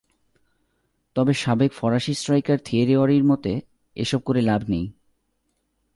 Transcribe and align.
তবে 1.15 1.33
সাবেক 1.33 1.71
ফরাসি 1.73 2.13
স্ট্রাইকার 2.13 2.57
থিয়েরি 2.65 2.95
অরির 2.95 3.23
মতে, 3.23 3.61
এসব 3.95 4.19
করে 4.19 4.41
লাভ 4.41 4.61
নেই। 4.69 4.85